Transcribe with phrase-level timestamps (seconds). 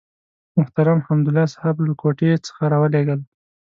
[0.57, 3.23] محترم حمدالله صحاف له کوټې څخه راولېږله.